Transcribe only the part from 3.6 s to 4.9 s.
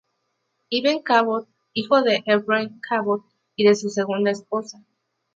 de su segunda esposa.